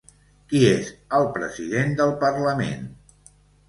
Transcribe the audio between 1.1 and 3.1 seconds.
el president del parlament?